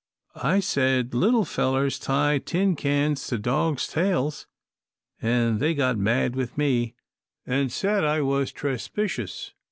I 0.41 0.61
said, 0.61 1.13
'Little 1.13 1.45
fellers 1.45 1.99
tie 1.99 2.39
tin 2.39 2.75
cans 2.75 3.27
to 3.27 3.37
dogs' 3.37 3.87
tails' 3.87 4.47
an' 5.21 5.29
then 5.29 5.57
they 5.59 5.75
got 5.75 5.95
mad 5.95 6.35
with 6.35 6.57
me 6.57 6.95
an' 7.45 7.69
said 7.69 8.03
I 8.03 8.21
was 8.21 8.51
trespicious. 8.51 9.51